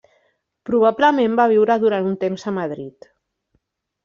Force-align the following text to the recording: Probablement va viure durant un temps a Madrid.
Probablement 0.69 1.35
va 1.39 1.45
viure 1.51 1.75
durant 1.85 2.09
un 2.13 2.17
temps 2.25 2.47
a 2.53 2.55
Madrid. 2.57 3.09